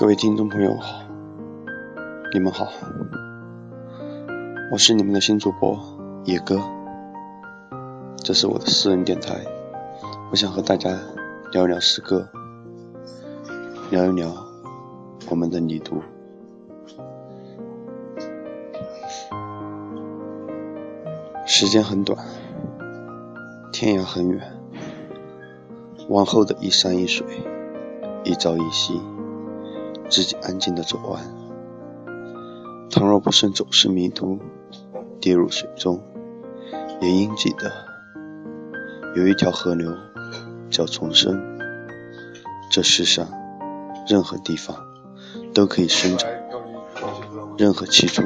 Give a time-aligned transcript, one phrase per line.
[0.00, 1.02] 各位听众朋友好，
[2.32, 2.66] 你们好，
[4.72, 5.78] 我是你们的新主播
[6.24, 6.58] 野哥，
[8.16, 9.44] 这是我的私人电台，
[10.30, 10.98] 我想和大家
[11.52, 12.26] 聊一聊诗歌，
[13.90, 14.34] 聊一聊
[15.28, 16.00] 我们的旅途。
[21.44, 22.18] 时间很短，
[23.70, 24.50] 天涯很远，
[26.08, 27.26] 往后的一山一水，
[28.24, 28.98] 一朝一夕。
[30.10, 31.22] 自己安静的走完。
[32.90, 34.40] 倘若不慎走失迷途，
[35.20, 36.02] 跌入水中，
[37.00, 37.70] 也应记得，
[39.14, 39.94] 有一条河流
[40.68, 41.40] 叫重生。
[42.72, 43.28] 这世上，
[44.08, 44.76] 任何地方
[45.54, 46.28] 都可以生长，
[47.56, 48.22] 任何去处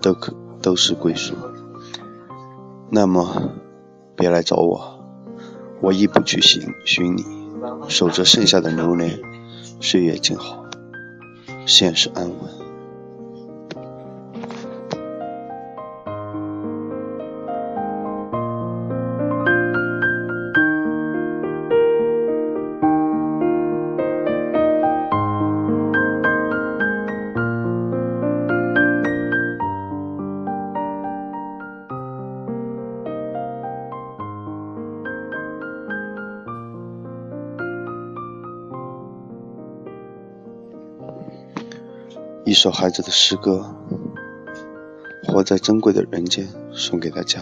[0.00, 1.34] 都可都是归宿。
[2.90, 3.52] 那么，
[4.16, 5.04] 别来找我，
[5.80, 7.24] 我亦不去寻寻你，
[7.88, 9.20] 守着剩下的流年，
[9.80, 10.61] 岁月静好。
[11.66, 12.61] 现实安稳。
[42.44, 43.74] 一首孩子的诗歌，
[45.28, 47.40] 活在珍贵的人间，送给大家，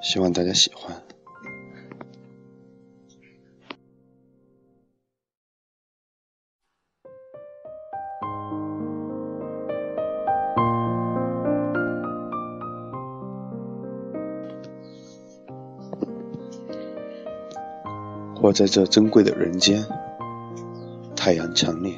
[0.00, 1.02] 希望大家喜欢。
[18.40, 19.97] 活在这珍贵的人间。
[21.20, 21.96] 太阳强烈，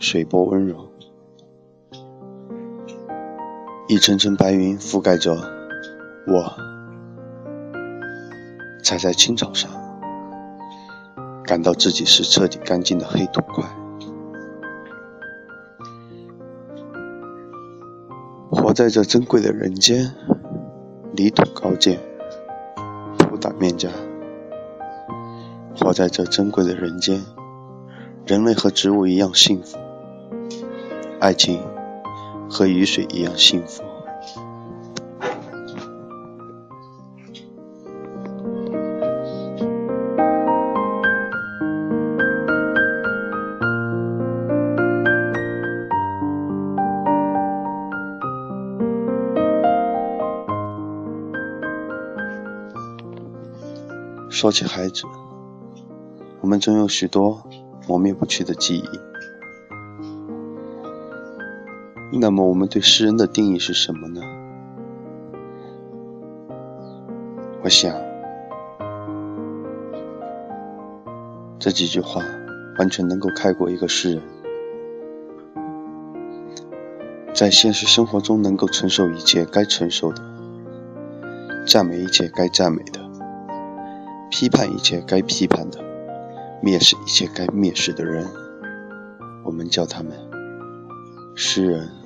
[0.00, 0.90] 水波温柔，
[3.86, 5.32] 一层层白云覆盖着
[6.26, 6.52] 我，
[8.82, 9.70] 踩在青草上，
[11.44, 13.64] 感到自己是彻底干净的黑土块。
[18.50, 20.12] 活在这珍贵的人间，
[21.16, 22.00] 泥土高见，
[23.16, 23.88] 铺打面颊。
[25.76, 27.22] 活在这珍贵的人间。
[28.32, 29.76] 人类和植物一样幸福，
[31.20, 31.60] 爱情
[32.48, 33.82] 和雨水一样幸福。
[54.30, 55.02] 说起孩子，
[56.40, 57.42] 我们总有许多。
[57.92, 58.88] 磨灭不去的记忆。
[62.18, 64.22] 那么，我们对诗人的定义是什么呢？
[67.62, 67.94] 我想，
[71.58, 72.22] 这几句话
[72.78, 74.22] 完全能够概括一个诗人，
[77.34, 80.22] 在现实生活中能够承受一切该承受的，
[81.66, 83.02] 赞美一切该赞美的，
[84.30, 85.91] 批判一切该批判的。
[86.62, 88.24] 蔑视一切该蔑视的人，
[89.44, 90.12] 我们叫他们
[91.34, 92.01] 诗人。